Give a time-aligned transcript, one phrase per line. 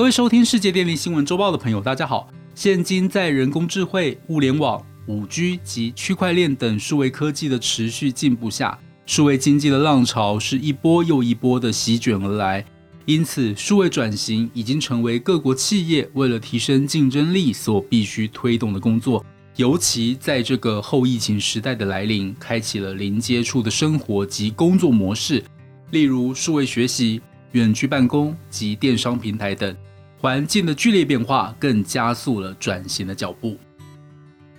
[0.00, 2.32] 各位收听世界电力新闻周报的朋友，大家好。
[2.54, 12.64] 现今在人工智慧、物联网、五 G 及区块链等数位科技的持续进步下，数位经济的浪潮是一波又一波的席卷而来。
[13.04, 19.22] 因此，数位转型已经成为各国企业为了提升竞争力所必须推动的工作。
[19.56, 25.44] 尤其在这个后疫情时代的来临，开启了零接触的生活及工作模式，
[25.90, 27.20] 例如数位学习。
[27.52, 29.76] 远距办公及电商平台等
[30.20, 33.56] 环境的剧烈变化，更加速了转型的脚步。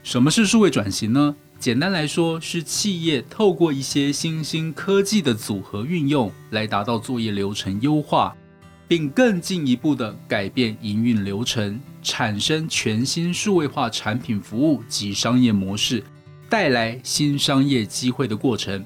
[0.01, 1.35] 什么是数位转型呢？
[1.59, 8.35] 简单来说，是企业透过一些新兴科技的组合运用，来达到作业流程优化，
[8.87, 16.03] 并更进一步的改变营运流程，产生全新数位化产品服务及商业模式，
[16.49, 18.83] 带来新商业机会的过程。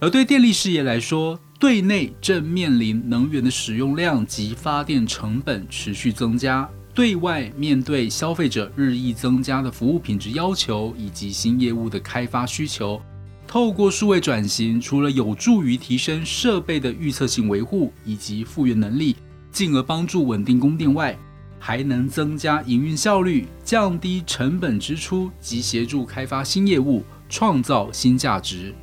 [0.00, 12.98] 而对电力事业来说，对内正面临能源的使用量及发电成本持续增加，对外面对消费者日益增加的服务品质要求以及新业务的开发需求。
[13.46, 19.14] 透过数位转型，除了有助于提升设备的预测性维护以及复原能力，
[19.52, 21.14] 进而帮助稳定供电外，
[21.58, 28.74] 还能增加营运效率、降低成本支出及协助开发新业务、创造新价值。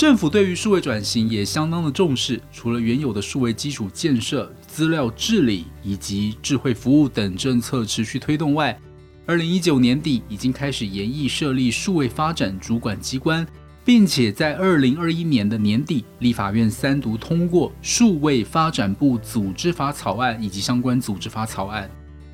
[0.00, 8.80] 政府对于数位转型也相当的重视，除了原有的数位基础建设、资料治理以及智慧服务等政策持续推动外，
[9.26, 13.46] 二零一九年底已经开始研议设立数位发展主管机关，
[13.84, 21.90] 并且在二零二一年的年底，立法院三读通过数位发展部组织法草案以及相关组织法草案。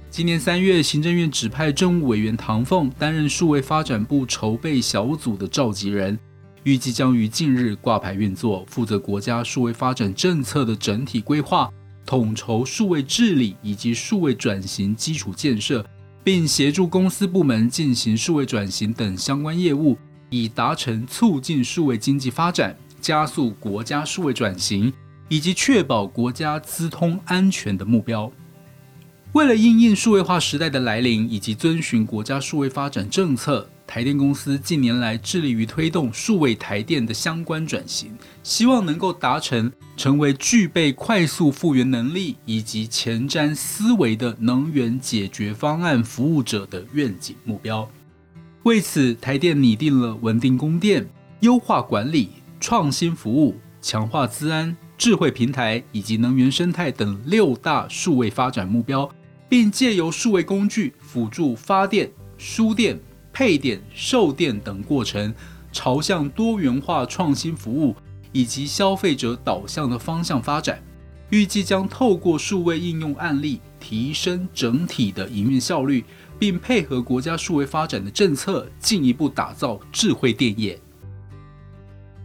[0.08, 6.16] 今年三月，行政院指派政务委员唐凤担任数位发展部筹备小组的召集人。
[6.66, 11.70] 预计将于近日挂牌运作，负责国家数位发展政策的整体规划，
[12.04, 15.86] 统筹数位治理以及数位转型基础建设，
[16.24, 19.96] 并协助公司部门进行数位转型等相关业务，
[20.28, 24.92] 以达成促进数位经济发展、加速国家数位转型
[25.28, 28.28] 以及确保国家资通安全的目标。
[29.34, 33.68] 为了应应数位化时代的来临，以及遵循国家数位发展政策。
[33.96, 47.90] 台电公司近年来致力于推动数位台电的相关转型，希望能够达成成为具备快速复原能力以及前瞻思维的能源解决方案服务者的愿景目标。
[48.64, 51.08] 为此，台电拟定了稳定供电、
[51.40, 52.28] 优化管理、
[52.60, 59.10] 创新服务、强化资安、智慧平台以及能源生态等六大数位发展目标，
[59.48, 63.00] 并借由数位工具辅助发电、输电。
[63.38, 65.34] 配电、售电等过程，
[65.70, 67.94] 朝向多元化创新服务
[68.32, 70.82] 以及消费者导向的方向发展。
[71.28, 76.02] 预计将透过数位应用案例，提升整体的营运效率，
[76.38, 80.80] 并配合国家数位发展的政策，进一步打造智慧电业。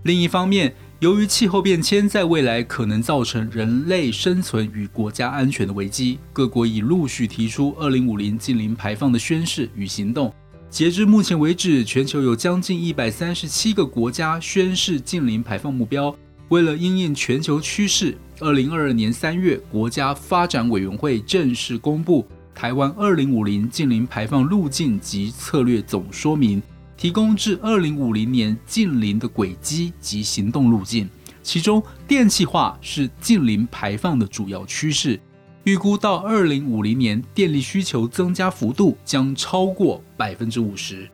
[0.04, 10.34] 另一方面，由于气候变迁在未来可能造成人类生存与国家安全的危机，各国已陆续提出二零五零近零排放的宣誓与行动。
[10.72, 16.16] 截至目前为止，全球有将近一百三十七个国家宣示近零排放目标。
[16.48, 26.64] 为了应应全球趋势，二零二二年三月，国家发展委员会正式公布台湾二零五零近零排放路径及策略总说明，
[26.96, 31.08] 提供至二零五零年近零的轨迹及行动路径。
[31.44, 35.20] 其中，电气化是近零排放的主要趋势。
[35.64, 41.08] 预估到二零五零年，电力需求增加幅度将超过百分之五十。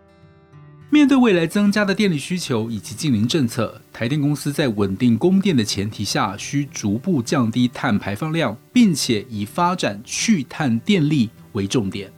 [0.90, 12.10] 面对未来增加的电力需求以及近邻政策，台电公司在稳定供电的前提下，需逐步降低碳排放量，并且以发展去碳电力为重点。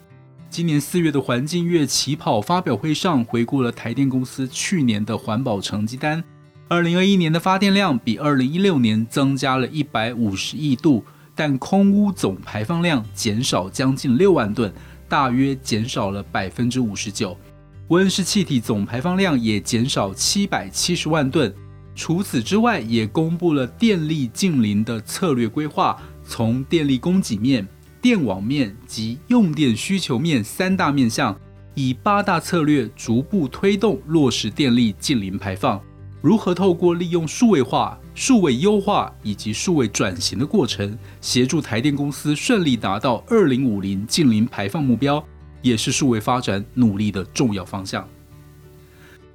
[0.51, 6.23] 今年四月的环境月起跑发表会上，回顾了台电公司去年的环保成绩单。
[6.67, 11.03] 二零二一年的发电量比二零一六年增加了一百五十亿度。
[11.39, 14.69] 但空污总排放量减少将近六万吨，
[15.07, 17.37] 大约减少了百分之五十九。
[17.87, 21.55] 温室气体总排放量也减少七百七十万吨。
[21.95, 27.65] 除此之外，也公布了电力近邻的策略规划，从电力供给面、
[28.01, 31.33] 电网面及用电需求面三大面向，
[31.73, 35.81] 以八大策略逐步推动落实电力近零排放。
[36.21, 45.23] 如何透过利用数位化、数位优化以及数位转型的过程，协助台电公司顺利达到二零五零近零排放目标，
[45.61, 48.05] 也是数位发展努力的重要方向。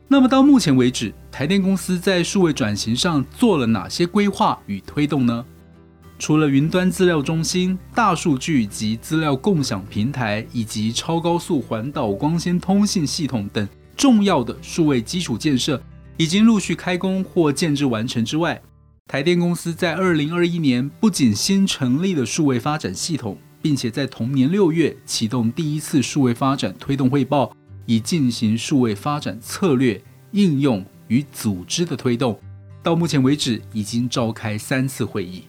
[0.07, 5.43] 那么到目前为止，台电公司在数位转型上做了哪些规划与推动呢？
[6.19, 13.67] 除了云端资料中心、大数据及资料共享平台，以及超高速环岛光纤通信系统等
[13.97, 15.83] 重要的数位基础建设
[16.17, 18.63] 已经陆续开工或建制完成之外，
[19.09, 27.53] 台电公司在二零二一年不仅新成立了数位发展系统，并且在同年六月启动第一次数位发展推动汇报，
[27.85, 30.01] 以进行数位发展策略
[30.31, 32.39] 应用与组织的推动。
[32.81, 35.43] 到目前为止，已经召开三次会议。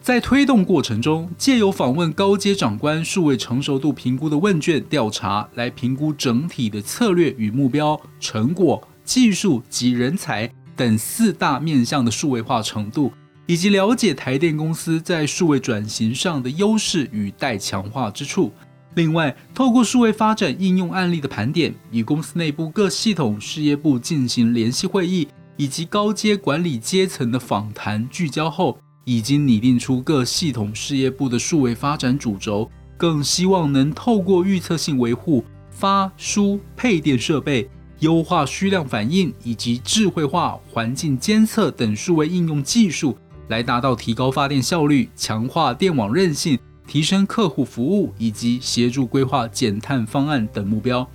[0.00, 13.12] 在推动过程中，借由访问高阶长官、数位成熟度评估的问卷调查，来评估整体的策略与目标、成果、技术及人才等四大面向的数位化程度，
[13.44, 18.52] 以及了解台电公司在数位转型上的优势与待强化之处。
[18.94, 25.26] 另外，透过数位发展应用案例的盘点，与公司内部各系统事业部进行联系会议，
[25.56, 28.78] 以及高阶管理阶层的访谈聚焦后。
[29.04, 37.68] 已经拟定出各系统事业部的数位发展主轴，更希望能透过预测性维护、发输配电设备、
[38.00, 43.16] 优化需量反应以及智慧化环境监测等数位应用技术，
[43.48, 51.08] 来达到提高发电效率、强化电网韧性、提升客户服务以及协助规划减碳方案等目标。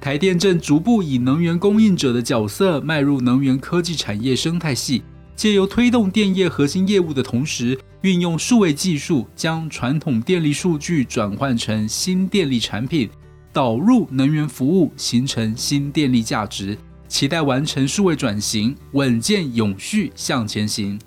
[0.00, 5.02] 台电正逐步以能源供应者的角色迈入能源科技产业生态系。
[5.34, 13.08] 借由推动电业核心业务的同时，运用数位技术，将传统电力数据转换成新电力产品，
[13.52, 16.76] 导入能源服务，形成新电力价值。
[17.06, 20.98] 期待完成数位转型，稳健永续向前行。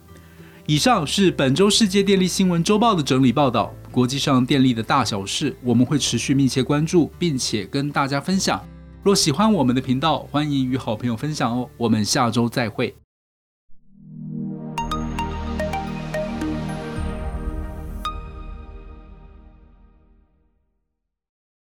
[0.67, 3.73] 以上是本周世界电力新闻周报的整理报道。
[3.91, 8.61] 国际上电力的大小事，我们会持续密切关注，并且跟大家分享。
[9.01, 11.69] 若喜欢我们的频道，欢迎与好朋友分享哦。
[11.77, 13.04] 我们下周再会。